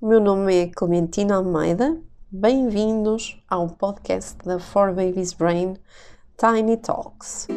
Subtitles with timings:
[0.00, 1.98] o meu nome é Clementina Almeida.
[2.30, 5.74] Bem-vindos ao podcast da For Babies Brain
[6.36, 7.48] Tiny Talks.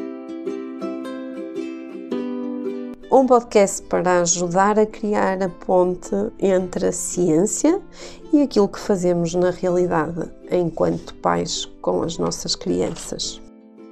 [3.12, 7.79] Um podcast para ajudar a criar a ponte entre a ciência
[8.33, 13.39] e aquilo que fazemos na realidade enquanto pais com as nossas crianças.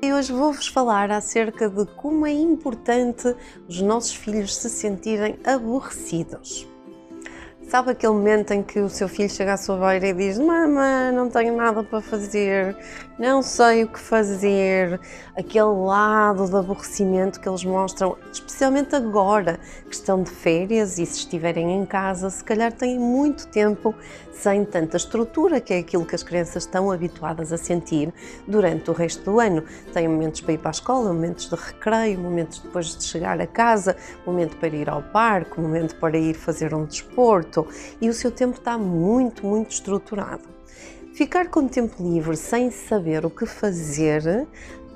[0.02, 3.36] E hoje vou-vos falar acerca de como é importante
[3.68, 6.68] os nossos filhos se sentirem aborrecidos.
[7.70, 11.12] Sabe aquele momento em que o seu filho chega à sua beira e diz: Mamãe,
[11.14, 12.76] não tenho nada para fazer,
[13.20, 15.00] não sei o que fazer.
[15.38, 21.20] Aquele lado de aborrecimento que eles mostram, especialmente agora que estão de férias e se
[21.20, 23.94] estiverem em casa, se calhar têm muito tempo
[24.34, 28.12] sem tanta estrutura, que é aquilo que as crianças estão habituadas a sentir
[28.48, 29.64] durante o resto do ano.
[29.94, 33.46] Têm momentos para ir para a escola, momentos de recreio, momentos depois de chegar a
[33.46, 37.59] casa, momento para ir ao parque, momento para ir fazer um desporto
[38.02, 40.44] e o seu tempo está muito, muito estruturado.
[41.14, 44.48] Ficar com tempo livre sem saber o que fazer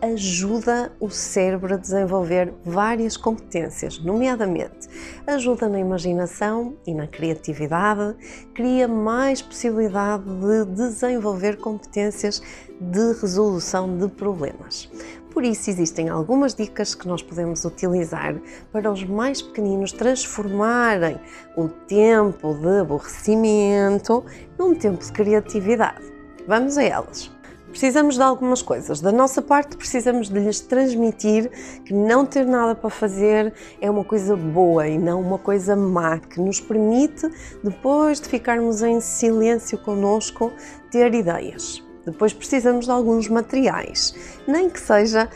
[0.04, 4.90] ajuda o cérebro a desenvolver várias competências, nomeadamente
[5.26, 8.14] ajuda na imaginação e na criatividade,
[8.54, 12.44] cria mais possibilidade de desenvolver competências
[12.82, 14.90] de resolução de problemas.
[15.34, 18.36] Por isso, existem algumas dicas que nós podemos utilizar
[18.72, 21.20] para os mais pequeninos transformarem
[21.58, 24.23] o tempo de aborrecimento
[24.59, 26.03] num tempo de criatividade.
[26.48, 27.31] Vamos a elas.
[27.67, 29.02] Precisamos de algumas coisas.
[29.02, 31.50] Da nossa parte, precisamos de lhes transmitir
[31.84, 36.20] que não ter nada para fazer é uma coisa boa e não uma coisa má,
[36.20, 37.28] que nos permite,
[37.64, 40.53] depois de ficarmos em silêncio conosco,
[40.92, 41.84] ter ideias.
[42.06, 44.14] Depois precisamos de alguns materiais,
[44.48, 45.30] nem que seja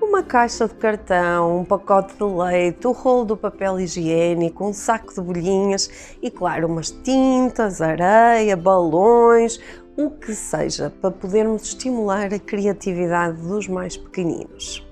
[0.00, 5.14] uma caixa de cartão, um pacote de leite, o rolo do papel higiênico, um saco
[5.14, 5.90] de bolhinhas
[6.22, 9.58] e, claro, umas tintas, areia, balões,
[9.96, 14.84] o que seja, para podermos estimular a criatividade dos mais pequeninos.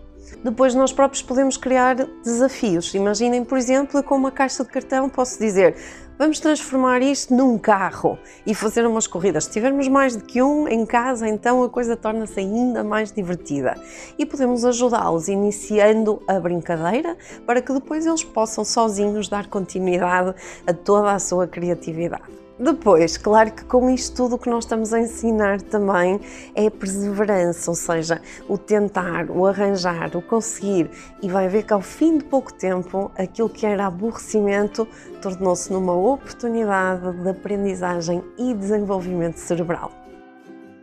[0.43, 1.95] Depois nós próprios podemos criar
[2.25, 2.95] desafios.
[2.95, 5.77] Imaginem, por exemplo, com uma caixa de cartão posso dizer
[6.23, 8.17] vamos transformar isto num carro
[8.47, 9.47] e fazer umas corridas.
[9.47, 13.77] Se tivermos mais de que um em casa, então a coisa torna-se ainda mais divertida.
[14.17, 20.33] E podemos ajudá-los iniciando a brincadeira para que depois eles possam sozinhos dar continuidade
[20.65, 22.43] a toda a sua criatividade.
[22.63, 26.21] Depois, claro que com isto tudo o que nós estamos a ensinar também
[26.55, 30.89] é a perseverança, ou seja, o tentar, o arranjar, o conseguir,
[31.21, 34.87] e vai ver que ao fim de pouco tempo aquilo que era aborrecimento
[35.21, 39.93] tornou-se numa oportunidade de aprendizagem e desenvolvimento cerebral.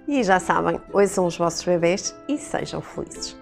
[0.08, 3.38] E já sabem, hoje são os vossos bebês e sejam felizes.